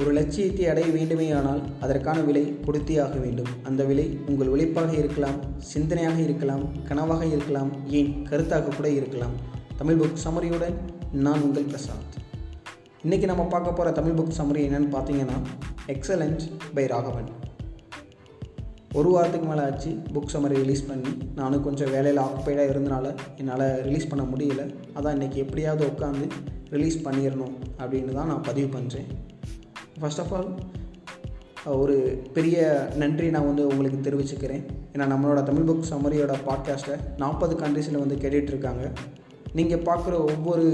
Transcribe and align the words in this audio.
ஒரு 0.00 0.12
லட்சியத்தை 0.12 0.68
அடைய 0.68 0.88
வேண்டுமேயானால் 0.96 1.62
அதற்கான 1.80 2.18
விலை 2.20 2.42
கொடுத்தியாக 2.66 3.14
வேண்டும். 3.20 3.48
அந்த 3.62 3.84
விலை 3.84 4.18
உங்கள் 4.26 4.46
உழைப்பாக 4.46 4.92
இருக்கலாம் 4.92 5.38
சிந்தனையாக 5.72 6.18
இருக்கலாம் 6.26 6.62
கனவாக 6.88 7.22
இருக்கலாம் 7.32 7.70
ஏன் 7.98 8.10
கருத்தாக 8.30 8.74
கூட 8.76 8.88
இருக்கலாம். 8.90 9.34
தமிழ் 9.76 9.98
புக் 10.00 10.22
சமரியுடன் 10.24 10.76
நான் 11.12 11.42
உங்கள் 11.42 11.68
பிரசாத் 11.72 12.16
இன்றைக்கி 13.04 13.26
நம்ம 13.30 13.44
பார்க்க 13.44 13.70
போகிற 13.70 13.92
தமிழ் 13.98 14.16
புக் 14.18 14.38
சமரி 14.38 14.62
என்னென்னு 14.68 14.90
பார்த்தீங்கன்னா 14.96 15.38
எக்ஸலன்ஸ் 15.94 16.46
பை 16.74 16.86
ராகவன். 16.86 17.30
ஒரு 18.92 19.10
வாரத்துக்கு 19.10 19.48
மேலே 19.48 19.62
ஆச்சு 19.70 19.90
புக் 20.14 20.32
சம்மரி 20.34 20.56
ரிலீஸ் 20.64 20.86
பண்ணி. 20.86 21.12
நானும் 21.34 21.62
கொஞ்சம் 21.62 21.90
வேலையில் 21.90 22.22
ஆக்குப்பைடாக 22.26 22.72
இருந்தனால 22.74 23.14
என்னால் 23.36 23.66
ரிலீஸ் 23.88 24.10
பண்ண 24.12 24.24
முடியல. 24.32 24.64
அதான் 24.98 25.16
இன்றைக்கி 25.18 25.40
எப்படியாவது 25.46 25.84
உட்காந்து 25.86 26.28
ரிலீஸ் 26.76 26.98
பண்ணிடணும் 27.08 27.56
அப்படின்னு 27.82 28.12
தான் 28.20 28.32
நான் 28.32 28.48
பதிவு 28.48 28.70
பண்ணுறேன் 28.78 29.10
ஃபர்ஸ்ட் 30.00 30.20
ஆஃப் 30.22 30.34
ஆல் 30.36 30.50
ஒரு 31.80 31.96
பெரிய 32.36 32.58
நன்றி 32.96 33.26
நான் 33.34 33.48
வந்து 33.48 33.64
உங்களுக்கு 33.66 33.98
தெரிவிச்சுக்கிறேன். 34.06 34.62
ஏன்னா 34.92 35.06
நம்மளோட 35.12 35.40
தமிழ் 35.48 35.66
புக் 35.70 35.90
சம்மரியோட 35.90 36.34
பாட்காஸ்ட்டை 36.46 36.96
நாற்பது 37.16 37.54
கண்ட்ரீஸில் 37.62 38.02
வந்து 38.02 38.16
கேட்டுட்ருக்காங்க. 38.22 38.84
நீங்கள் 39.58 39.84
பார்க்குற 39.88 40.14
ஒவ்வொரு 40.32 40.66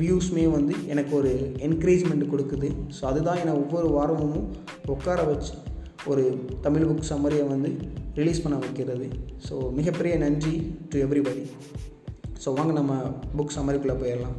வியூஸுமே 0.00 0.44
வந்து 0.50 0.74
எனக்கு 0.86 1.12
ஒரு 1.16 1.32
என்கரேஜ்மெண்ட் 1.68 2.30
கொடுக்குது. 2.32 2.68
ஸோ 2.96 3.02
அதுதான் 3.10 3.40
என்னை 3.42 3.54
ஒவ்வொரு 3.54 3.88
வாரமும் 3.88 4.46
உட்கார 4.94 5.22
வச்சு 5.22 5.54
ஒரு 6.12 6.22
தமிழ் 6.60 6.88
புக் 6.90 7.10
சம்மரியை 7.10 7.46
வந்து 7.48 7.72
ரிலீஸ் 8.14 8.44
பண்ண 8.44 8.56
வைக்கிறது. 8.58 9.08
ஸோ 9.48 9.54
மிகப்பெரிய 9.80 10.14
நன்றி 10.16 10.54
டு 10.88 10.98
எவ்ரிபடி 11.06 11.44
ஸோ 12.44 12.54
வாங்க 12.54 12.72
நம்ம 12.72 12.94
புக் 13.36 13.56
சம்மரிக்குள்ளே 13.58 13.98
போயிடலாம். 14.02 14.38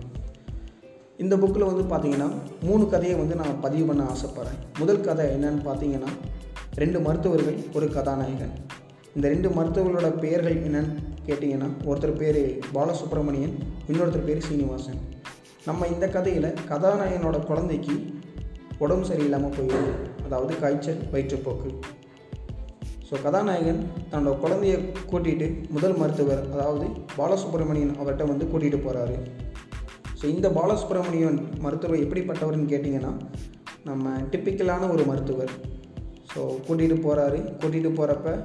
இந்த 1.24 1.36
புக்கில் 1.42 1.70
வந்து 1.70 1.84
பார்த்தீங்கன்னா 1.92 2.28
மூணு 2.68 2.84
கதையை 2.94 3.16
வந்து 3.20 3.36
நான் 3.42 3.60
பதிவு 3.66 3.86
பண்ண 3.90 4.04
ஆசைப்பட்றேன். 4.14 4.62
முதல் 4.80 5.04
கதை 5.08 5.26
என்னன்னு 5.36 5.62
பார்த்தீங்கன்னா 5.68 6.12
ரெண்டு 6.82 7.00
மருத்துவர்கள் 7.06 7.58
ஒரு 7.78 7.88
கதாநாயகன். 7.96 8.54
இந்த 9.16 9.26
ரெண்டு 9.34 9.50
மருத்துவர்களோட 9.58 10.10
பெயர்கள் 10.24 10.58
என்னன்னு 10.68 10.94
கேட்டிங்கன்னா 11.28 11.70
ஒருத்தர் 11.90 12.20
பேர் 12.22 12.42
பாலசுப்ரமணியன் 12.76 13.54
இன்னொருத்தர் 13.90 14.28
பேர் 14.30 14.46
சீனிவாசன். 14.48 15.00
நம்ம 15.68 15.88
இந்த 15.94 16.06
கதையில் 16.16 16.50
கதாநாயகனோட 16.72 17.38
குழந்தைக்கு 17.50 17.96
உடம்பு 18.84 19.06
சரியில்லாமல் 19.10 19.56
போயிடுது. 19.58 19.92
அதாவது 20.26 20.54
காய்ச்சல் 20.64 21.02
வயிற்றுப்போக்கு. 21.14 21.70
ஸோ 23.08 23.16
கதாநாயகன் 23.26 23.82
தன்னோட 24.12 24.36
குழந்தைய 24.44 24.76
கூட்டிகிட்டு 25.12 25.48
முதல் 25.76 25.98
மருத்துவர் 26.02 26.44
அதாவது 26.54 26.86
பாலசுப்ரமணியன் 27.18 27.96
அவர்கிட்ட 28.00 28.26
வந்து 28.32 28.46
கூட்டிகிட்டு 28.52 28.82
போகிறாரு 28.86 29.18
ஸோ 30.24 30.28
இந்த 30.34 30.50
பாலசுப்ரமணியன் 30.56 31.38
மருத்துவர் 31.64 32.04
எப்படிப்பட்டவர்னு 32.04 32.68
கேட்டிங்கன்னா 32.74 33.10
நம்ம 33.88 34.12
டிப்பிக்கலான 34.34 34.88
ஒரு 34.94 35.04
மருத்துவர். 35.10 35.52
ஸோ 36.30 36.42
கூட்டிகிட்டு 36.68 36.98
போகிறாரு 37.06 37.40
கூட்டிகிட்டு 37.62 37.90
போகிறப்ப 37.98 38.36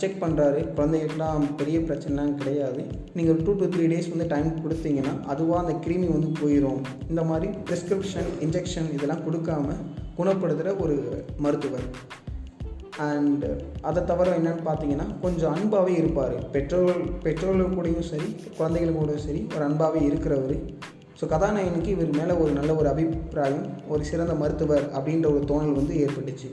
செக் 0.00 0.18
பண்ணுறாரு 0.22 0.60
குழந்தைகளுக்குலாம் 0.76 1.44
பெரிய 1.60 1.78
பிரச்சனைலாம் 1.88 2.34
கிடையாது. 2.40 2.82
நீங்கள் 3.18 3.38
டூ 3.44 3.52
டு 3.60 3.68
த்ரீ 3.74 3.84
டேஸ் 3.92 4.10
வந்து 4.14 4.26
டைம் 4.32 4.50
கொடுத்தீங்கன்னா 4.64 5.14
அதுவாக 5.34 5.62
அந்த 5.62 5.74
கிருமி 5.84 6.08
வந்து 6.16 6.30
போயிடும் 6.40 6.82
இந்த 7.12 7.24
மாதிரி 7.30 7.48
ப்ரிஸ்கிரிப்ஷன் 7.70 8.28
இன்ஜெக்ஷன் 8.46 8.90
இதெல்லாம் 8.96 9.24
கொடுக்காம 9.28 9.76
குணப்படுத்துகிற 10.18 10.76
ஒரு 10.84 10.98
மருத்துவர். 11.46 11.88
அண்டு 13.06 13.50
அதை 13.88 14.02
தவிர 14.12 14.36
என்னென்னு 14.40 14.68
பார்த்தீங்கன்னா 14.68 15.08
கொஞ்சம் 15.24 15.52
அன்பாகவே 15.56 15.96
இருப்பார். 16.02 16.36
பெற்றோர் 16.56 17.02
பெற்றோர்கள் 17.24 17.74
கூடயும் 17.78 18.08
சரி 18.12 18.30
குழந்தைகள் 18.60 18.96
கூடயும் 19.00 19.26
சரி 19.26 19.42
ஒரு 19.54 19.64
அன்பாகவே 19.70 20.02
இருக்கிறவர். 20.10 20.56
ஸோ 21.18 21.26
கதாநாயகனுக்கு 21.30 21.92
இவர் 21.94 22.10
மேலே 22.18 22.32
ஒரு 22.42 22.50
நல்ல 22.50 22.74
ஒரு 22.74 22.88
அபிப்பிராயம் 22.88 23.64
ஒரு 23.92 24.02
சிறந்த 24.04 24.34
மருத்துவர் 24.34 24.84
அப்படின்ற 24.96 25.26
ஒரு 25.34 25.40
தோணல் 25.50 25.78
வந்து 25.78 25.94
ஏற்பட்டுச்சு. 26.04 26.48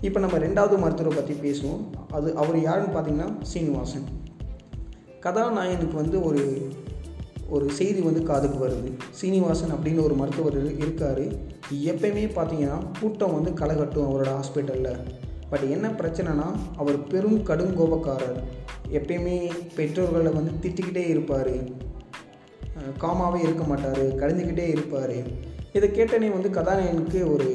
இப்போ 0.00 0.18
நம்ம 0.20 0.38
ரெண்டாவது 0.38 0.76
மருத்துவரை 0.82 1.12
பற்றி 1.16 1.34
பேசுவோம். 1.46 1.80
அது 2.16 2.28
அவர் 2.42 2.58
யாருன்னு 2.62 2.92
பார்த்தீங்கன்னா 2.96 3.28
சீனிவாசன். 3.52 4.04
கதாநாயகனுக்கு 5.24 5.96
வந்து 6.02 6.18
ஒரு 6.28 6.44
ஒரு 7.48 7.66
செய்தி 7.70 8.00
வந்து 8.00 8.22
காதுக்கு 8.22 8.58
வருது. 8.66 8.88
சீனிவாசன் 9.10 9.74
அப்படின்னு 9.74 10.02
ஒரு 10.02 10.14
மருத்துவர் 10.14 10.58
இருக்கார். 10.82 11.24
எப்பயுமே 11.92 12.24
பார்த்தீங்கன்னா 12.38 12.78
கூட்டம் 13.00 13.36
வந்து 13.36 13.52
களைகட்டும் 13.60 14.06
அவரோட 14.08 14.30
ஹாஸ்பிட்டலில். 14.38 14.98
பட் 15.50 15.66
என்ன 15.74 15.86
பிரச்சனைனா 15.88 16.48
அவர் 16.76 16.98
பெரும் 17.02 17.42
கடும் 17.42 17.76
கோபக்காரர் 17.80 18.38
எப்பயுமே 18.98 19.36
பெற்றோர்களை 19.74 20.32
வந்து 20.32 20.54
திட்டிக்கிட்டே 20.62 21.04
இருப்பார். 21.08 21.54
காமாவே 22.98 23.40
இருக்க 23.42 23.64
மாட்டார் 23.64 24.02
கழிஞ்சிக்கிட்டே 24.20 24.66
இருப்பார். 24.68 25.16
இதை 25.72 25.88
கேட்டனே 25.88 26.30
வந்து 26.32 26.50
கதாநாயகனுக்கு 26.50 27.32
ஒரு 27.32 27.48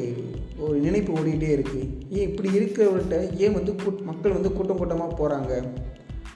ஒரு 0.60 0.76
நினைப்பு 0.80 1.14
ஓடிக்கிட்டே 1.14 1.50
இருக்குது 1.56 1.88
ஏன் 2.10 2.28
இப்படி 2.30 2.50
இருக்கிறவர்கிட்ட 2.60 3.18
ஏன் 3.38 3.54
வந்து 3.54 3.72
கூட் 3.84 4.02
மக்கள் 4.02 4.32
வந்து 4.32 4.52
கூட்டம் 4.54 4.78
கூட்டமாக 4.78 5.16
போகிறாங்க 5.16 5.54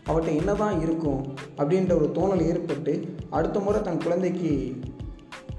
அவர்கிட்ட 0.08 0.40
என்ன 0.40 0.54
தான் 0.54 0.82
இருக்கும் 0.82 1.22
அப்படின்ற 1.58 1.94
ஒரு 1.96 2.12
தோணல் 2.12 2.46
ஏற்பட்டு 2.46 2.94
அடுத்த 3.30 3.60
முறை 3.60 3.82
தன் 3.82 3.98
குழந்தைக்கு 3.98 4.52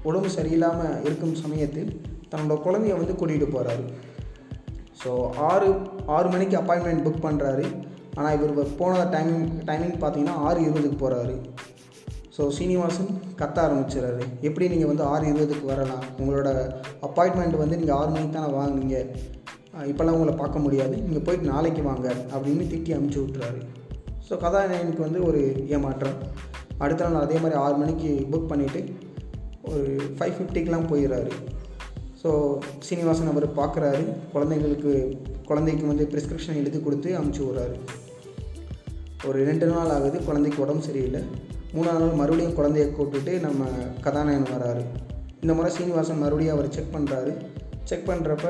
உடம்பு 0.03 0.29
சரியில்லாமல் 0.35 1.01
இருக்கும் 1.05 1.35
சமயத்தில் 1.35 1.91
தன்னோட 2.29 2.57
குழந்தைய 2.61 2.95
வந்து 2.97 3.13
கூட்டிகிட்டு 3.13 3.47
போகிறாரு 3.53 3.85
ஸோ 5.03 5.11
ஆறு 5.33 5.69
ஆறு 6.05 6.29
மணிக்கு 6.29 6.57
அப்பாயின்மெண்ட் 6.57 7.05
புக் 7.05 7.25
பண்ணுறாரு 7.25 7.65
ஆனால் 8.15 8.35
இவர் 8.37 8.75
போன 8.77 9.03
டைமிங் 9.03 9.47
டைமிங் 9.65 9.97
பார்த்தீங்கன்னா 10.01 10.37
ஆறு 10.39 10.59
இருபதுக்கு 10.61 10.97
போகிறாரு 10.99 11.35
ஸோ 12.39 12.45
சீனிவாசன் 12.57 13.09
கத்த 13.39 13.57
ஆரம்பிச்சிடறாரு. 13.63 14.25
எப்படி 14.47 14.65
நீங்கள் 14.73 14.89
வந்து 14.89 15.03
ஆறு 15.13 15.23
இருபதுக்கு 15.29 15.65
வரலாம்? 15.71 16.03
உங்களோட 16.21 16.49
அப்பாயின்மெண்ட் 17.07 17.55
வந்து 17.61 17.79
நீங்கள் 17.79 17.97
ஆறு 17.97 18.09
மணிக்கு 18.13 18.35
தானே 18.35 18.51
வாங்குனீங்க? 18.59 18.99
இப்போல்லாம் 19.89 20.15
உங்களை 20.17 20.33
பார்க்க 20.41 20.63
முடியாது. 20.65 20.95
நீங்கள் 21.07 21.25
போயிட்டு 21.25 21.47
நாளைக்கு 21.53 21.81
வாங்க 21.89 22.07
அப்படின்னு 22.35 22.67
திட்டி 22.73 22.93
அமுச்சு 22.97 23.19
விட்றாரு 23.23 23.59
ஸோ 24.27 24.33
கதாநாயகனுக்கு 24.43 25.05
வந்து 25.07 25.19
ஒரு 25.29 25.41
ஏமாற்றம். 25.75 26.17
அடுத்த 26.83 27.09
நாள் 27.09 27.25
அதே 27.25 27.37
மாதிரி 27.43 27.57
ஆறு 27.65 27.75
மணிக்கு 27.81 28.11
புக் 28.31 28.49
பண்ணிவிட்டு 28.51 28.81
ஒரு 29.71 29.83
ஃபைவ் 30.17 30.35
ஃபிஃப்டிக்கெலாம் 30.37 30.89
போயிடுறாரு. 30.93 31.31
ஸோ 32.21 32.29
சீனிவாசன் 32.87 33.31
அவர் 33.33 33.47
பார்க்குறாரு. 33.61 34.03
குழந்தைங்களுக்கு 34.33 34.93
குழந்தைக்கு 35.51 35.85
வந்து 35.91 36.09
ப்ரிஸ்கிரிப்ஷன் 36.13 36.61
எழுதி 36.63 36.81
கொடுத்து 36.87 37.11
அமுச்சு 37.19 37.43
விட்றாரு. 37.45 37.77
ஒரு 39.29 39.39
ரெண்டு 39.51 39.67
நாள் 39.73 39.93
ஆகுது 39.97 40.17
குழந்தைக்கு 40.27 40.65
உடம்பு 40.65 40.87
சரியில்லை. 40.89 41.23
மூணாவது 41.75 42.01
நாள் 42.01 42.19
மறுபடியும் 42.21 42.57
குழந்தைய 42.57 42.85
கூப்பிட்டுட்டு 42.97 43.33
நம்ம 43.39 43.65
கதாநாயகன் 44.01 44.55
வராரு. 44.57 44.83
இந்த 45.41 45.53
முறை 45.53 45.71
சீனிவாசன் 45.71 46.21
மறுபடியும் 46.23 46.55
அவர் 46.55 46.73
செக் 46.75 46.95
பண்ணுறாரு 46.95 47.33
செக் 47.83 48.09
பண்ணுறப்ப 48.09 48.47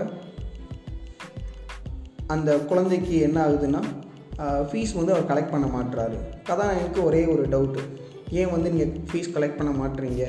அந்த 2.33 2.57
குழந்தைக்கு 2.69 3.13
என்ன 3.27 3.37
ஆகுதுன்னா 3.47 3.81
ஃபீஸ் 4.69 4.93
வந்து 4.95 5.13
அவர் 5.13 5.29
கலெக்ட் 5.31 5.53
பண்ண 5.53 5.67
மாட்டுறாரு 5.75 6.17
கதாநாயகனுக்கு 6.49 7.01
ஒரே 7.03 7.21
ஒரு 7.25 7.43
டவுட்டு 7.53 7.83
ஏன் 8.39 8.51
வந்து 8.51 8.71
நீங்கள் 8.71 8.93
ஃபீஸ் 9.11 9.33
கலெக்ட் 9.35 9.59
பண்ண 9.59 9.71
மாட்டுறீங்க 9.71 10.23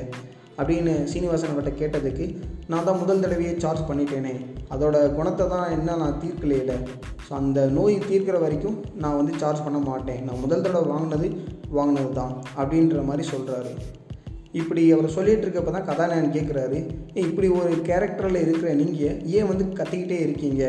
அப்படின்னு 0.61 0.93
சீனிவாசன் 1.11 1.53
அவர்கிட்ட 1.53 1.73
கேட்டதுக்கு 1.81 2.25
நான் 2.71 2.87
தான் 2.87 2.99
முதல் 3.03 3.23
தடவையே 3.23 3.53
சார்ஜ் 3.63 3.87
பண்ணிட்டேனே. 3.89 4.33
அதோட 4.73 4.97
குணத்தை 5.17 5.45
தான் 5.53 5.71
என்ன 5.77 5.95
நான் 6.01 6.19
தீர்க்கலையில 6.23 6.73
ஸோ 7.25 7.31
அந்த 7.39 7.59
நோய் 7.77 7.95
தீர்க்கிற 8.09 8.37
வரைக்கும் 8.43 8.77
நான் 9.03 9.17
வந்து 9.19 9.33
சார்ஜ் 9.41 9.65
பண்ண 9.65 9.79
மாட்டேன். 9.89 10.21
நான் 10.27 10.43
முதல் 10.43 10.63
தடவை 10.67 10.85
வாங்கினது 10.93 11.29
வாங்கினது 11.77 12.13
தான் 12.21 12.33
அப்படின்ற 12.61 13.03
மாதிரி 13.09 13.25
சொல்கிறாரு 13.33 13.73
இப்படி 14.59 14.81
அவர் 14.93 15.13
சொல்லிகிட்டு 15.15 15.45
இருக்கப்போ 15.45 15.71
தான் 15.75 15.85
கதாநாயகன் 15.89 16.33
கேட்குறாரு 16.37 16.79
இப்படி 17.25 17.47
ஒரு 17.59 17.71
கேரக்டரில் 17.89 18.43
இருக்கிற 18.45 18.71
நீங்கள் 18.81 19.19
ஏன் 19.37 19.49
வந்து 19.51 19.65
கத்திக்கிட்டே 19.79 20.17
இருக்கீங்க? 20.25 20.63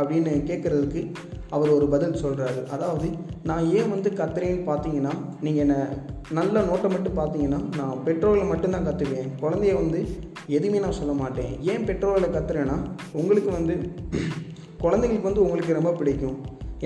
அப்படின்னு 0.00 0.32
கேட்குறதுக்கு 0.50 1.02
அவர் 1.50 1.70
ஒரு 1.70 1.86
பதில் 1.88 2.20
சொல்கிறாரு 2.22 2.60
அதாவது 2.70 3.08
நான் 3.42 3.68
ஏன் 3.78 3.92
வந்து 3.94 4.10
கத்துறேன்னு 4.10 4.62
பார்த்தீங்கன்னா 4.70 5.12
நீங்கள் 5.40 5.62
என்னை 5.64 5.78
நல்ல 6.38 6.60
நோட்டை 6.60 6.88
மட்டும் 6.94 7.18
பார்த்தீங்கன்னா 7.18 7.60
நான் 7.76 8.02
பெட்ரோலை 8.06 8.44
மட்டும்தான் 8.48 8.86
கற்றுக்குவேன் 8.88 9.30
குழந்தைய 9.42 9.74
வந்து 9.74 10.00
எதுவுமே 10.56 10.78
நான் 10.78 10.98
சொல்ல 10.98 11.12
மாட்டேன். 11.12 11.52
ஏன் 11.72 11.86
பெட்ரோலில் 11.90 12.34
கத்துறேன்னா 12.36 12.76
உங்களுக்கு 13.12 13.50
வந்து 13.50 13.76
குழந்தைங்களுக்கு 14.82 15.30
வந்து 15.30 15.44
உங்களுக்கு 15.44 15.78
ரொம்ப 15.78 15.92
பிடிக்கும். 15.92 16.36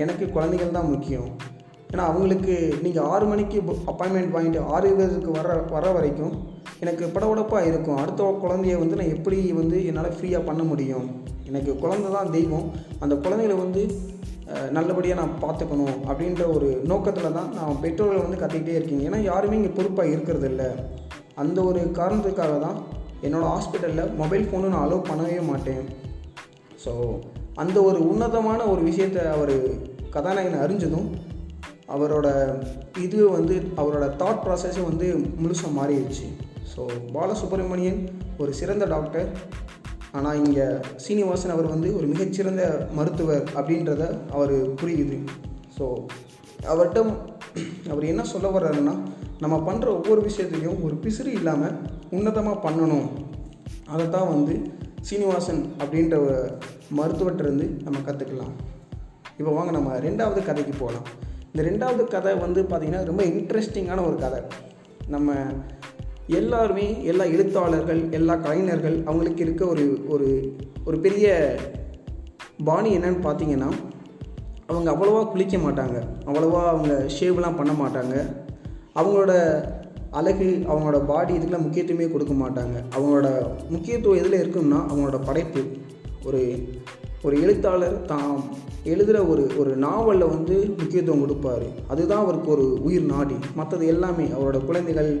எனக்கு 0.03 0.25
குழந்தைகள் 0.29 0.77
தான் 0.77 0.91
முக்கியம். 0.93 1.27
ஏன்னா 1.91 2.05
அவங்களுக்கு 2.11 2.53
நீங்கள் 2.83 3.07
ஆறு 3.13 3.25
மணிக்கு 3.31 3.57
அப்பாயின்மெண்ட் 3.91 4.35
வாங்கிட்டு 4.35 4.61
ஆறு 4.75 4.85
இருபதுக்கு 4.91 5.31
வர 5.31 5.57
வர 5.75 5.91
வரைக்கும் 5.91 6.33
எனக்கு 6.79 7.05
படபடப்பாக 7.15 7.67
இருக்கும். 7.71 7.99
அடுத்த 8.03 8.29
குழந்தைய 8.45 8.77
வந்து 8.79 8.97
நான் 8.99 9.13
எப்படி 9.17 9.39
வந்து 9.61 9.77
என்னால் 9.89 10.15
ஃப்ரீயாக 10.15 10.47
பண்ண 10.49 10.63
முடியும்? 10.71 11.05
எனக்கு 11.53 11.73
குழந்த 11.83 12.11
தான் 12.17 12.33
தெய்வம். 12.35 12.67
அந்த 13.03 13.13
குழந்தைகளை 13.23 13.57
வந்து 13.63 13.81
நல்லபடியாக 14.77 15.19
நான் 15.19 15.39
பார்த்துக்கணும் 15.43 15.97
அப்படின்ற 16.09 16.43
ஒரு 16.55 16.67
நோக்கத்தில் 16.91 17.35
தான் 17.37 17.49
நான் 17.57 17.79
பெற்றோர்கள் 17.83 18.25
வந்து 18.25 18.39
கற்றுக்கிட்டே 18.41 18.77
இருக்கீங்க 18.79 19.03
ஏன்னா 19.09 19.19
யாருமே 19.31 19.57
இங்கே 19.59 19.71
பொறுப்பாக 19.77 20.13
இருக்கிறது 20.13 20.47
இல்லை. 20.51 20.69
அந்த 21.43 21.59
ஒரு 21.69 21.81
காரணத்துக்காக 21.99 22.55
தான் 22.65 22.77
என்னோடய 23.27 23.51
ஹாஸ்பிட்டலில் 23.53 24.11
மொபைல் 24.21 24.47
ஃபோனு 24.47 24.71
நான் 24.73 24.85
அலோவ் 24.85 25.09
பண்ணவே 25.11 25.37
மாட்டேன். 25.51 25.83
ஸோ 26.83 26.93
அந்த 27.63 27.77
ஒரு 27.89 27.99
உன்னதமான 28.11 28.59
ஒரு 28.73 28.81
விஷயத்தை 28.89 29.23
அவர் 29.35 29.55
கதாநாயகன் 30.15 30.63
அறிஞ்சதும் 30.65 31.07
அவரோட 31.95 32.27
இது 33.05 33.17
வந்து 33.37 33.55
அவரோட 33.81 34.05
தாட் 34.21 34.43
ப்ராசஸும் 34.45 34.89
வந்து 34.91 35.07
முழுசாக 35.41 35.71
மாறிடுச்சு. 35.79 36.27
ஸோ 36.73 36.81
பாலசுப்ரமணியன் 37.15 37.99
ஒரு 38.41 38.51
சிறந்த 38.59 38.85
டாக்டர் 38.93 39.27
ஆனால் 40.17 40.39
இங்கே 40.45 40.65
சீனிவாசன் 41.03 41.53
அவர் 41.55 41.73
வந்து 41.73 41.89
ஒரு 41.99 42.07
மிகச்சிறந்த 42.11 42.63
மருத்துவர் 42.97 43.45
அப்படின்றத 43.57 44.03
அவர் 44.35 44.55
புரியுது. 44.81 45.17
ஸோ 45.77 45.85
அவர்கிட்ட 46.73 46.99
அவர் 47.93 48.11
என்ன 48.11 48.23
சொல்ல 48.33 48.47
வர்றாருன்னா 48.55 48.93
நம்ம 49.43 49.55
பண்ணுற 49.69 49.87
ஒவ்வொரு 49.99 50.21
விஷயத்துலையும் 50.27 50.81
ஒரு 50.85 50.95
பிசிறு 51.05 51.31
இல்லாமல் 51.39 51.75
உன்னதமாக 52.17 52.57
பண்ணணும். 52.65 53.07
அதை 53.93 54.05
தான் 54.15 54.31
வந்து 54.33 54.53
சீனிவாசன் 55.09 55.61
அப்படின்ற 55.83 56.15
மருத்துவர்கிட்டருந்து 56.99 57.65
நம்ம 57.85 57.97
கற்றுக்கலாம் 58.07 58.53
இப்போ 59.39 59.51
வாங்க 59.57 59.71
நம்ம 59.77 59.97
ரெண்டாவது 60.07 60.41
கதைக்கு 60.49 60.73
போகலாம் 60.83 61.07
இந்த 61.51 61.61
ரெண்டாவது 61.69 62.03
கதை 62.13 62.33
வந்து 62.45 62.61
பார்த்திங்கன்னா 62.69 63.03
ரொம்ப 63.09 63.23
இன்ட்ரெஸ்டிங்கான 63.31 64.03
ஒரு 64.09 64.17
கதை. 64.23 64.39
நம்ம 65.13 65.31
எல்லாருமே 66.27 67.03
எல்லா 67.03 67.23
எழுத்தாளர்கள் 67.23 68.11
எல்லா 68.11 68.35
கலைஞர்கள் 68.35 69.01
அவங்களுக்கு 69.05 69.43
இருக்க 69.43 69.65
ஒரு 69.65 70.05
ஒரு 70.07 70.55
ஒரு 70.85 70.99
பெரிய 70.99 71.55
பாணி 72.63 72.97
என்னன்னு 72.97 73.21
பார்த்தீங்கன்னா 73.21 73.71
அவங்க 74.67 74.91
அவ்வளோவா 74.91 75.29
குளிக்க 75.29 75.57
மாட்டாங்க. 75.57 76.03
அவ்வளோவா 76.25 76.63
அவங்க 76.67 77.05
ஷேவ்லாம் 77.19 77.55
பண்ண 77.55 77.71
மாட்டாங்க. 77.71 78.35
அவங்களோட 78.95 79.63
அழகு 80.11 80.63
அவங்களோட 80.67 81.05
பாடி 81.05 81.37
இதுக்கெலாம் 81.37 81.61
முக்கியத்துவமே 81.61 82.11
கொடுக்க 82.11 82.33
மாட்டாங்க. 82.33 82.83
அவங்களோட 82.97 83.47
முக்கியத்துவம் 83.69 84.17
எதில் 84.17 84.49
இருக்குன்னா 84.49 84.79
அவங்களோட 84.91 85.19
படைப்பு. 85.25 85.63
ஒரு 86.25 86.69
ஒரு 87.23 87.41
எழுத்தாளர் 87.41 88.01
தாம் 88.01 88.43
எழுதுகிற 88.83 89.23
ஒரு 89.23 89.51
ஒரு 89.57 89.75
நாவலில் 89.75 90.27
வந்து 90.27 90.73
முக்கியத்துவம் 90.77 91.19
கொடுப்பார். 91.19 91.63
அதுதான் 91.87 92.19
அவருக்கு 92.19 92.51
ஒரு 92.51 92.83
உயிர் 92.83 93.05
நாடி. 93.05 93.35
மற்றது 93.55 93.87
எல்லாமே 93.87 94.25
அவரோட 94.25 94.65
குழந்தைகள் 94.65 95.19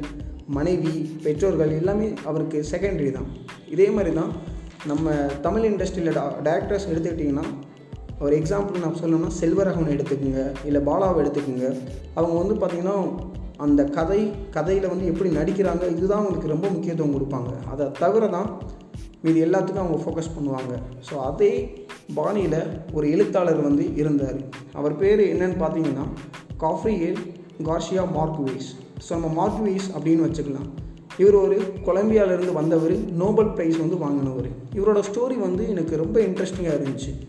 மனைவி 0.57 0.93
பெற்றோர்கள் 1.25 1.77
எல்லாமே 1.79 2.07
அவருக்கு 2.29 2.57
செகண்டரி 2.71 3.11
தான். 3.17 3.29
இதே 3.73 3.87
மாதிரி 3.97 4.13
தான் 4.21 4.31
நம்ம 4.91 5.11
தமிழ் 5.45 5.67
இண்டஸ்ட்ரியில் 5.69 6.17
டேரக்டர்ஸ் 6.47 6.89
எடுத்துக்கிட்டிங்கன்னா 6.91 7.45
ஒரு 8.23 8.33
எக்ஸாம்பிள் 8.39 8.83
நான் 8.85 8.99
சொல்லணும்னா 9.01 9.29
செல்வரகவன் 9.41 9.93
எடுத்துக்கோங்க 9.95 10.41
இல்லை 10.67 10.81
பாலாவை 10.89 11.19
எடுத்துக்கோங்க. 11.23 11.67
அவங்க 12.17 12.35
வந்து 12.41 12.55
பார்த்திங்கன்னா 12.61 12.97
அந்த 13.65 13.81
கதை 13.97 14.21
கதையில் 14.55 14.91
வந்து 14.91 15.09
எப்படி 15.11 15.29
நடிக்கிறாங்க 15.39 15.83
இதுதான் 15.95 16.21
அவங்களுக்கு 16.21 16.53
ரொம்ப 16.53 16.67
முக்கியத்துவம் 16.75 17.15
கொடுப்பாங்க. 17.15 17.51
அதை 17.73 17.85
தவிர 18.03 18.27
தான் 18.37 18.49
மீது 19.25 19.39
எல்லாத்துக்கும் 19.45 19.83
அவங்க 19.83 19.99
ஃபோக்கஸ் 20.03 20.33
பண்ணுவாங்க. 20.35 20.73
ஸோ 21.07 21.13
அதே 21.29 21.51
பாணியில் 22.17 22.59
ஒரு 22.93 23.05
எழுத்தாளர் 23.15 23.61
வந்து 23.67 23.83
இருந்தார். 24.01 24.39
அவர் 24.79 24.95
பேர் 25.01 25.21
என்னன்னு 25.33 25.57
பார்த்தீங்கன்னா 25.63 26.05
காஃப்ரியேல் 26.63 27.21
கார்ஷியா 27.67 28.03
மார்க்வேஸ். 28.17 28.69
ஸோ 29.09 29.19
நம்ம 29.19 29.47
மார்க்வீஸ் 29.47 29.99
அப்படின்னு 29.99 30.29
வச்சுக்கலாம். 30.29 30.69
இவர் 31.17 31.35
ஒரு 31.35 31.61
கொலம்பியாவிலேருந்து 31.85 32.53
வந்தவர் 32.53 32.97
நோபல் 33.11 33.47
ப்ரைஸ் 33.47 33.79
வந்து 33.79 33.97
வாங்கினவர். 33.97 34.47
இவரோட 34.73 35.03
ஸ்டோரி 35.11 35.39
வந்து 35.39 35.69
எனக்கு 35.69 35.95
ரொம்ப 35.95 36.19
இன்ட்ரெஸ்டிங்காக 36.19 36.83
இருந்துச்சு. 36.83 37.27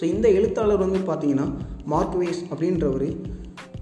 ஸோ 0.00 0.02
இந்த 0.02 0.30
எழுத்தாளர் 0.30 0.78
வந்து 0.78 0.98
பார்த்தீங்கன்னா 0.98 1.50
மார்க்வேஸ் 1.90 2.44
அப்படின்றவர். 2.54 3.16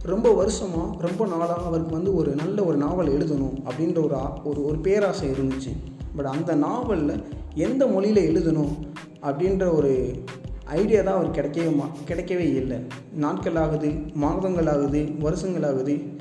ரொம்ப 0.02 0.32
வருஷமாக 0.32 1.06
ரொம்ப 1.06 1.26
நாளாக 1.26 1.54
அவருக்கு 1.54 1.92
வந்து 1.92 2.14
ஒரு 2.14 2.34
நல்ல 2.34 2.64
ஒரு 2.64 2.76
நாவல் 2.76 3.08
எழுதணும் 3.08 3.62
அப்படின்ற 3.64 4.04
ஒரு 4.04 4.14
ஆ- 4.14 4.40
ஒரு 4.44 4.64
ஒரு 4.64 4.78
பேராசை 4.78 5.28
இருந்துச்சு. 5.28 5.76
பட் 6.16 6.26
அந்த 6.26 6.54
நாவலில் 6.54 7.22
எந்த 7.54 7.86
மொழியில் 7.86 8.34
எழுதணும் 8.34 8.76
அப்படின்ற 9.22 9.74
ஒரு 9.74 10.22
ஐடியா 10.64 11.02
தான் 11.02 11.14
அவர் 11.14 11.30
கிடைக்கவே 11.30 11.76
மா 11.76 11.88
கிடைக்கவே 12.08 12.54
இல்லை. 12.54 12.78
நாட்கள் 13.14 13.56
ஆகுது 13.56 13.90
மாதங்கள் 14.14 14.66
ஆகுது 14.66 15.08
வருஷங்கள் 15.18 15.62
ஆகுது. 15.62 16.15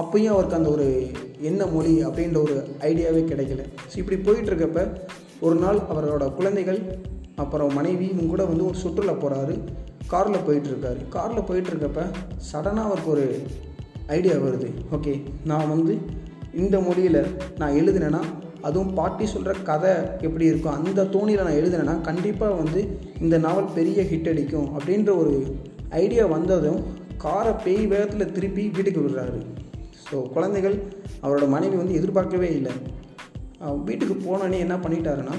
அப்பயும் 0.00 0.32
அவருக்கு 0.34 0.56
அந்த 0.56 0.70
ஒரு 0.70 0.86
என்ன 1.40 1.66
மொழி 1.66 2.04
அப்படின்ற 2.06 2.36
ஒரு 2.36 2.54
ஐடியாவே 2.90 3.22
கிடைக்கல. 3.30 3.62
ஸோ 3.90 3.96
இப்படி 4.02 4.16
போயிட்டுருக்கப்ப 4.26 4.80
ஒரு 5.40 5.54
நாள் 5.54 5.78
அவரோட 5.92 6.34
குழந்தைகள் 6.34 6.80
அப்புறம் 7.34 7.72
மனைவி 7.74 8.06
கூட 8.06 8.44
வந்து 8.44 8.66
ஒரு 8.66 8.78
சுற்றுலா 8.82 9.12
போகிறாரு 9.12 9.54
காரில் 10.06 10.44
போயிட்டுருக்காரு. 10.46 11.08
காரில் 11.08 11.46
போயிட்டுருக்கப்ப 11.48 12.02
சடனாக 12.50 12.88
அவருக்கு 12.88 13.10
ஒரு 13.10 13.26
ஐடியா 14.06 14.34
வருது. 14.34 14.68
ஓகே 14.96 15.14
நான் 15.44 15.68
வந்து 15.68 15.94
இந்த 16.54 16.78
மொழியில் 16.80 17.20
நான் 17.58 17.72
எழுதினேன்னா 17.72 18.22
அதுவும் 18.60 18.92
பாட்டி 18.94 19.26
சொல்கிற 19.26 19.52
கதை 19.70 19.94
எப்படி 20.20 20.44
இருக்கும் 20.44 20.76
அந்த 20.76 21.04
தோணியில் 21.04 21.42
நான் 21.42 21.60
எழுதினேன்னா 21.60 22.00
கண்டிப்பாக 22.00 22.54
வந்து 22.54 22.98
இந்த 23.20 23.38
நாவல் 23.38 23.74
பெரிய 23.74 24.02
ஹிட் 24.02 24.28
அடிக்கும் 24.28 24.68
அப்படின்ற 24.78 25.10
ஒரு 25.22 25.34
ஐடியா 25.88 26.26
வந்ததும் 26.26 26.80
காரை 27.16 27.52
பேய் 27.64 27.86
வேகத்தில் 27.86 28.32
திருப்பி 28.32 28.62
வீட்டுக்கு 28.68 29.00
விடுறாரு. 29.00 29.40
ஸோ 30.14 30.30
குழந்தைகள் 30.32 30.74
அவரோட 31.22 31.48
மனைவி 31.48 31.76
வந்து 31.76 31.94
எதிர்பார்க்கவே 31.94 32.54
இல்லை. 32.54 32.72
வீட்டுக்கு 33.84 34.14
போனோடனே 34.14 34.58
என்ன 34.58 34.74
பண்ணிட்டாருன்னா 34.74 35.34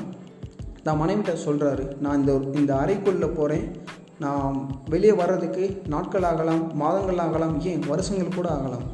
தான் 0.83 1.00
மனைவிட்ட 1.01 1.36
சொல்கிறாரு 1.45 1.98
நான் 2.01 2.19
இந்த 2.19 2.33
இந்த 2.54 2.74
அறைக்குள்ளே 2.74 3.33
போகிறேன் 3.33 3.75
நான் 4.19 4.77
வெளியே 4.89 5.12
வர்றதுக்கு 5.12 5.81
நாட்கள் 5.88 6.24
ஆகலாம் 6.24 6.75
மாதங்கள் 6.75 7.18
ஆகலாம் 7.18 7.62
ஏன் 7.62 7.80
வருஷங்கள் 7.88 8.36
கூட 8.36 8.50
ஆகலாம். 8.50 8.86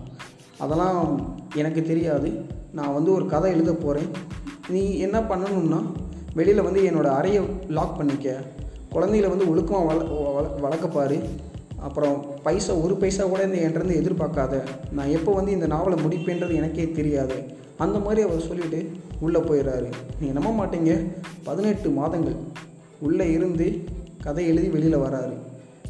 அதெல்லாம் 0.57 1.01
எனக்கு 1.55 1.83
தெரியாது. 1.83 2.45
நான் 2.71 2.93
வந்து 2.93 3.13
ஒரு 3.13 3.25
கதை 3.25 3.51
எழுத 3.51 3.73
போகிறேன் 3.73 4.09
நீ 4.69 4.97
என்ன 4.97 5.19
பண்ணணும்னா 5.19 5.81
வெளியில் 6.33 6.61
வந்து 6.61 6.81
என்னோடய 6.81 7.17
அறையை 7.19 7.43
லாக் 7.67 7.97
பண்ணிக்க. 7.97 8.43
குழந்தைகளை 8.89 9.35
வந்து 9.35 9.51
ஒழுக்கமாக 9.51 9.85
வள 9.85 9.99
வள- 10.31 10.69
வளர்க்கப்பாரு 10.69 11.17
அப்புறம் 11.87 12.15
பைசா 12.45 12.73
ஒரு 12.83 12.95
பைசா 13.01 13.23
கூட 13.23 13.41
இந்த 13.47 13.57
என்கிட்டருந்து 13.59 13.99
எதிர்பார்க்காத. 14.01 14.55
நான் 14.97 15.13
எப்போ 15.17 15.31
வந்து 15.37 15.51
இந்த 15.51 15.67
நாவலை 15.73 15.97
முடிப்பேன்றது 16.05 16.53
எனக்கே 16.61 16.91
தெரியாது. 16.91 17.37
அந்த 17.77 17.99
மாதிரி 17.99 18.21
அவர் 18.27 18.47
சொல்லிட்டு 18.49 18.79
உள்ளே 19.25 19.39
போயிடுறாரு. 19.39 19.89
நீங்கள் 20.19 20.37
நம்ப 20.37 20.51
மாட்டீங்க. 20.59 20.93
பதினெட்டு 21.43 21.89
மாதங்கள் 21.89 22.37
உள்ளே 22.99 23.31
இருந்து 23.31 23.67
கதை 24.25 24.47
எழுதி 24.47 24.67
வெளியில் 24.67 25.03
வராரு. 25.05 25.35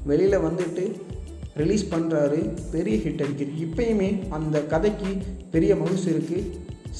வெளியில் 0.03 0.43
வந்துட்டு 0.47 0.83
ரிலீஸ் 1.61 1.85
பண்ணுறாரு 1.93 2.39
பெரிய 2.71 2.97
ஹிட் 3.05 3.23
அடிக்குது. 3.23 3.55
இப்போயுமே 3.65 4.09
அந்த 4.37 4.57
கதைக்கு 4.73 5.11
பெரிய 5.55 5.75
மவுசு 5.75 6.07
இருக்குது 6.13 6.49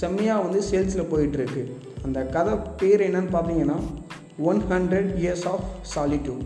செம்மையாக 0.01 0.43
வந்து 0.45 0.59
சேல்ஸில் 0.71 1.11
போயிட்டுருக்கு. 1.13 1.63
அந்த 2.05 2.19
கதை 2.35 2.53
பேர் 2.77 3.01
என்னன்னு 3.07 3.31
பார்த்தீங்கன்னா 3.37 3.77
one 4.49 4.61
hundred 4.69 5.09
years 5.23 5.47
of 5.53 5.65
solitude 5.93 6.45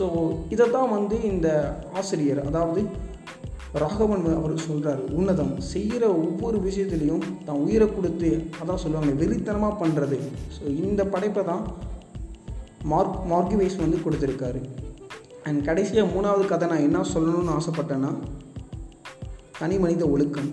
so 0.00 0.08
இதை 0.54 0.66
தான் 0.74 0.92
வந்து 0.96 1.16
இந்த 1.30 1.48
ஆசிரியர் 2.00 2.42
அதாவது 2.48 2.82
ராகவன் 3.82 4.24
அவர் 4.36 4.54
சொல்கிறாரு 4.68 5.02
உன்னதம் 5.18 5.52
செய்கிற 5.72 6.04
ஒவ்வொரு 6.22 6.58
விஷயத்துலையும் 6.66 7.26
தான் 7.48 7.60
உயிரை 7.64 7.86
கொடுத்து 7.90 8.30
அதான் 8.60 8.80
சொல்லுவாங்க 8.84 9.12
வெறித்தனமாக 9.20 9.74
பண்ணுறது 9.82 10.18
ஸோ 10.56 10.62
இந்த 10.84 11.04
படைப்பை 11.14 11.42
தான் 11.50 11.62
மார்க் 12.92 13.18
மார்கிவைஸ் 13.32 13.76
வந்து 13.82 13.98
கொடுத்துருக்காரு. 14.04 14.60
அண்ட் 15.48 15.60
கடைசியாக 15.68 16.12
மூணாவது 16.14 16.44
கதை 16.52 16.66
நான் 16.72 16.86
என்ன 16.86 17.02
சொல்லணும்னு 17.14 17.52
ஆசைப்பட்டேன்னா 17.58 18.10
தனி 19.60 19.76
மனித 19.84 20.04
ஒழுக்கம். 20.14 20.50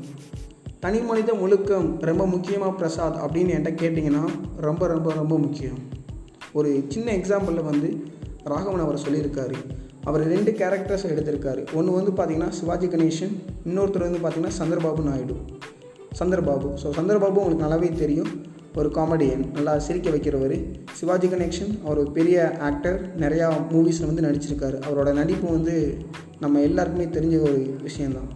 தனி 0.84 1.00
மனித 1.10 1.32
ஒழுக்கம் 1.46 1.88
ரொம்ப 2.10 2.24
முக்கியமாக 2.34 2.78
பிரசாத் 2.80 3.22
அப்படின்னு 3.26 3.56
என்கிட்ட 3.56 3.82
கேட்டிங்கன்னா 3.84 4.24
ரொம்ப 4.68 4.88
ரொம்ப 4.94 5.10
ரொம்ப 5.22 5.38
முக்கியம். 5.46 5.80
ஒரு 6.58 6.70
சின்ன 6.94 7.08
எக்ஸாம்பிளில் 7.20 7.70
வந்து 7.72 7.90
ராகவன் 8.54 8.86
அவர் 8.86 9.04
சொல்லியிருக்காரு. 9.06 9.58
அவர் 10.10 10.24
ரெண்டு 10.34 10.52
கேரக்டர்ஸ் 10.60 11.08
எடுத்திருக்காரு. 11.14 11.62
ஒன்று 11.78 11.98
வந்து 12.00 12.12
பார்த்தீங்கன்னா 12.18 12.50
சிவாஜி 12.60 12.88
கணேசன் 12.88 13.34
இன்னொருத்தர் 13.70 14.08
வந்து 14.08 14.22
பார்த்தீங்கன்னா 14.24 14.58
சந்திரபாபு 14.60 15.04
நாயுடு. 15.10 15.36
சந்திரபாபு. 16.20 16.68
ஸோ 16.84 16.90
சந்திரபாபு 17.00 17.42
உங்களுக்கு 17.44 17.66
நல்லாவே 17.66 17.90
தெரியும். 18.04 18.32
ஒரு 18.80 18.90
காமெடியன் 18.96 19.44
நல்லா 19.54 19.74
சிரிக்க 19.86 20.08
வைக்கிறவர். 20.10 20.56
சிவாஜி 20.94 21.28
கணேஷன் 21.28 21.72
அவர் 21.86 22.02
ஒரு 22.04 22.12
பெரிய 22.12 22.38
ஆக்டர் 22.70 22.98
நிறையா 23.24 23.48
மூவிஸில் 23.74 24.10
வந்து 24.10 24.26
நடிச்சிருக்காரு. 24.28 24.78
அவரோட 24.88 25.12
நடிப்பு 25.14 25.48
வந்து 25.52 25.76
நம்ம 26.40 26.60
எல்லாருக்குமே 26.60 27.08
தெரிஞ்ச 27.18 27.38
ஒரு 27.50 27.60
விஷயந்தான் 27.88 28.30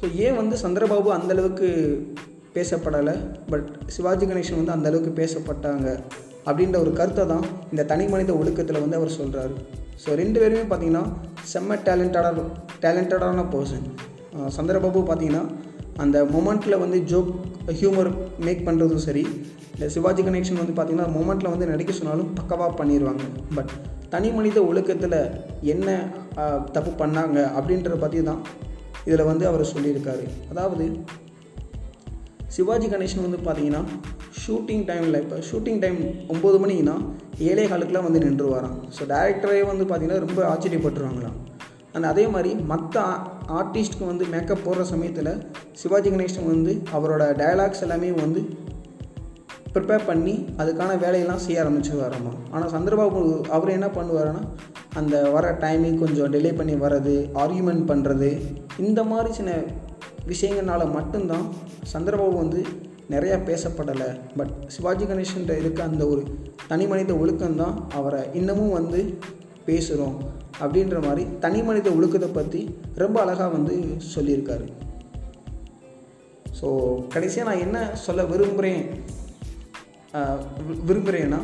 ஸோ 0.00 0.08
ஏன் 0.26 0.36
வந்து 0.36 0.56
சந்திரபாபு 0.62 1.08
அந்தளவுக்கு 1.16 1.68
பேசப்படலை 2.54 3.14
பட் 3.50 3.66
சிவாஜி 3.88 4.26
கணேசன் 4.26 4.56
வந்து 4.56 4.72
அந்த 4.72 4.88
அளவுக்கு 4.88 5.12
பேசப்பட்டாங்க 5.22 5.86
அப்படின்ற 6.46 6.76
ஒரு 6.78 6.92
கருத்தை 6.92 7.24
தான் 7.26 7.44
இந்த 7.70 7.82
தனி 7.84 8.04
மனித 8.08 8.32
ஒழுக்கத்தில் 8.32 8.80
வந்து 8.80 8.96
அவர் 8.96 9.16
சொல்கிறாரு 9.18 9.54
ஸோ 10.04 10.14
ரெண்டு 10.14 10.40
பேருமே 10.40 10.62
பார்த்தீங்கன்னா 10.62 11.04
செம்ம 11.52 11.76
டேலண்டடாக 11.84 12.44
டேலண்டடான 12.82 13.44
பர்சன் 13.50 13.86
சந்திரபாபு 14.48 15.02
பார்த்தீங்கன்னா 15.02 15.44
அந்த 15.98 16.24
மொமெண்ட்டில் 16.24 16.78
வந்து 16.78 16.98
ஜோக் 17.04 17.32
ஹியூமர் 17.80 18.10
மேக் 18.38 18.66
பண்ணுறதும் 18.68 19.04
சரி 19.06 19.24
இந்த 19.74 19.86
சிவாஜி 19.88 20.22
கணேஷன் 20.22 20.60
வந்து 20.62 20.74
பார்த்திங்கன்னா 20.76 21.08
மொமெண்ட்டில் 21.08 21.50
வந்து 21.50 21.66
நடிக்க 21.66 21.92
சொன்னாலும் 21.92 22.30
பக்கவாக 22.34 22.72
பண்ணிடுவாங்க 22.82 23.24
பட் 23.54 23.72
தனி 24.08 24.30
மனித 24.30 24.58
ஒழுக்கத்தில் 24.62 25.18
என்ன 25.64 25.88
தப்பு 26.72 26.90
பண்ணாங்க 27.04 27.38
அப்படின்றத 27.56 27.96
பற்றி 27.98 28.22
தான் 28.22 28.40
இதில் 29.06 29.24
வந்து 29.24 29.44
அவர் 29.46 29.70
சொல்லியிருக்காரு. 29.74 30.24
அதாவது 30.50 30.84
சிவாஜி 32.54 32.86
கணேசன் 32.92 33.24
வந்து 33.26 33.38
பார்த்தீங்கன்னா 33.46 33.82
ஷூட்டிங் 34.40 34.84
டைமில் 34.88 35.18
இப்போ 35.22 35.36
ஷூட்டிங் 35.48 35.80
டைம் 35.84 36.00
ஒம்பது 36.34 36.56
மணிக்குன்னா 36.62 36.96
ஏழே 37.48 37.64
காலுக்குலாம் 37.70 38.06
வந்து 38.08 38.20
நின்றுவாராம். 38.24 38.76
ஸோ 38.96 39.02
டேரக்டரே 39.12 39.62
வந்து 39.70 39.84
பார்த்தீங்கன்னா 39.84 40.18
ரொம்ப 40.26 40.40
ஆச்சரியப்பட்டுருவாங்களாம். 40.52 41.36
அண்ட் 41.94 42.06
அதே 42.10 42.24
மாதிரி 42.34 42.50
மற்ற 42.72 43.00
ஆர்டிஸ்ட்க்கு 43.60 44.04
வந்து 44.10 44.24
மேக்கப் 44.34 44.64
போடுற 44.66 44.84
சமயத்தில் 44.90 45.32
சிவாஜி 45.80 46.10
கணேசன் 46.10 46.50
வந்து 46.52 46.74
அவரோட 46.96 47.22
டயலாக்ஸ் 47.40 47.82
எல்லாமே 47.86 48.10
வந்து 48.20 48.42
ப்ரிப்பேர் 49.74 50.08
பண்ணி 50.08 50.34
அதுக்கான 50.62 50.96
வேலையெல்லாம் 51.04 51.42
செய்ய 51.44 51.62
ஆரம்பிச்சு 51.62 51.92
வரணும் 52.00 52.38
ஆனால் 52.50 52.72
சந்திரபாபு 52.74 53.20
அவர் 53.56 53.76
என்ன 53.76 53.88
பண்ணுவாருன்னா 53.98 54.42
அந்த 55.00 55.14
வர 55.30 55.52
டைமிங் 55.64 55.98
கொஞ்சம் 55.98 56.32
டிலே 56.34 56.50
பண்ணி 56.56 56.74
வர்றது 56.84 57.14
ஆர்கியூமெண்ட் 57.44 57.84
பண்ணுறது 57.90 58.30
இந்த 58.86 59.00
மாதிரி 59.04 59.30
சின்ன 59.34 59.52
விஷயங்கள்னால 60.30 60.82
மட்டும்தான் 60.96 61.46
சந்திரபாபு 61.92 62.36
வந்து 62.42 62.60
நிறையா 63.10 63.36
பேசப்படலை. 63.48 64.08
பட் 64.38 64.52
சிவாஜி 64.74 65.04
கணேசன்ட்ட 65.04 65.54
இருக்க 65.62 65.80
அந்த 65.82 66.02
ஒரு 66.12 66.22
தனி 66.70 66.84
மனித 66.92 67.12
ஒழுக்கம்தான் 67.22 67.76
அவரை 67.98 68.20
இன்னமும் 68.40 68.76
வந்து 68.78 69.00
பேசுகிறோம் 69.66 70.16
அப்படின்ற 70.62 70.96
மாதிரி 71.06 71.24
தனி 71.44 71.60
மனித 71.62 71.88
ஒழுக்கத்தை 71.90 72.30
பற்றி 72.30 72.60
ரொம்ப 73.02 73.16
அழகாக 73.24 73.50
வந்து 73.56 73.74
சொல்லியிருக்காரு. 74.14 74.66
ஸோ 76.60 76.68
கடைசியாக 77.14 77.48
நான் 77.48 77.64
என்ன 77.66 77.78
சொல்ல 78.06 78.24
விரும்புகிறேன் 78.32 78.82
விரும்புகிறேன்னா 80.88 81.40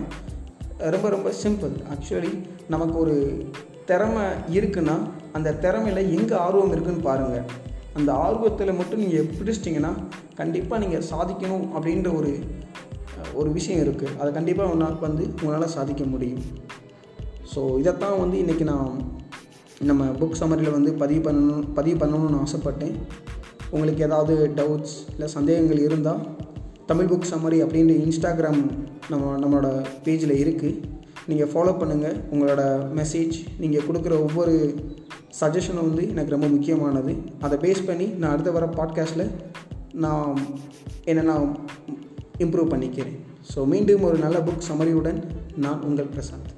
ரொம்ப 0.95 1.07
ரொம்ப 1.15 1.29
சிம்பிள் 1.45 1.75
ஆக்சுவலி 1.95 2.33
நமக்கு 2.75 2.97
ஒரு 2.99 3.17
திறமை 3.91 4.25
இருக்குன்னா 4.59 4.97
அந்த 5.37 5.57
திறமையில் 5.65 6.11
எங்கே 6.17 6.37
ஆர்வம் 6.47 6.73
இருக்குன்னு 6.75 7.09
பாருங்கள் 7.09 7.47
அந்த 7.99 8.11
ஆர்வத்தில் 8.25 8.79
மட்டும் 8.81 9.03
நீங்கள் 9.05 9.31
பிடிச்சிட்டிங்கன்னா 9.37 9.93
கண்டிப்பாக 10.41 10.83
நீங்கள் 10.85 11.07
சாதிக்கணும் 11.13 11.67
அப்படின்ற 11.77 12.11
ஒரு 12.19 12.33
ஒரு 13.41 13.49
விஷயம் 13.59 13.81
இருக்குது 13.85 14.17
அதை 14.21 14.29
கண்டிப்பாக 14.39 14.71
ஒரு 14.73 14.81
நாள் 14.83 14.99
வந்து 15.07 15.25
உங்களால் 15.41 15.75
சாதிக்க 15.77 16.03
முடியும். 16.15 16.43
ஸோ 17.53 17.61
இதைத்தான் 17.83 18.21
வந்து 18.25 18.37
இன்றைக்கி 18.43 18.65
நான் 18.73 18.93
நம்ம 19.89 20.05
புக் 20.21 20.39
சமரியில் 20.41 20.77
வந்து 20.77 20.91
பதிவு 21.03 21.23
பண்ணணும் 21.27 21.65
பதிவு 21.79 21.97
பண்ணணும்னு 22.03 22.43
ஆசைப்பட்டேன். 22.45 22.95
உங்களுக்கு 23.75 24.05
ஏதாவது 24.09 24.35
டவுட்ஸ் 24.59 24.95
இல்லை 25.15 25.27
சந்தேகங்கள் 25.37 25.81
இருந்தால் 25.87 26.23
தமிழ் 26.91 27.11
புக் 27.11 27.31
சம்மரி 27.31 27.59
அப்படின்ற 27.65 27.95
இன்ஸ்டாகிராம் 28.05 28.63
நம்ம 29.13 29.33
நம்மளோட 29.43 29.71
பேஜில் 30.05 30.41
இருக்குது 30.45 30.79
நீங்கள் 31.31 31.51
ஃபாலோ 31.53 31.73
பண்ணுங்கள் 31.81 32.17
உங்களோட 32.33 32.63
மெசேஜ் 32.99 33.37
நீங்கள் 33.63 33.87
கொடுக்குற 33.89 34.15
ஒவ்வொரு 34.27 34.55
சஜஷன் 35.41 35.75
வந்து 35.75 36.09
எனக்கு 36.09 36.31
ரொம்ப 36.31 36.47
முக்கியமானது. 36.47 37.17
அதை 37.41 37.59
பேஸ் 37.59 37.87
பண்ணி 37.87 38.05
நான் 38.05 38.33
அடுத்த 38.33 38.51
வர 38.51 38.67
பாட்காஸ்ட்டில் 38.67 39.31
நான் 39.93 40.39
என்னை 41.05 41.25
நான் 41.25 41.59
இம்ப்ரூவ் 42.39 42.73
பண்ணிக்கிறேன். 42.73 43.17
ஸோ 43.55 43.67
மீண்டும் 43.67 44.03
ஒரு 44.03 44.19
நல்ல 44.19 44.39
புக் 44.39 44.67
சமரியுடன் 44.71 45.23
நான் 45.57 45.83
உங்கள் 45.83 46.11
பிரசாந்த். 46.17 46.58